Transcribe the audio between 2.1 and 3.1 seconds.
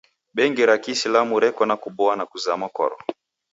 na kuzama kwaro.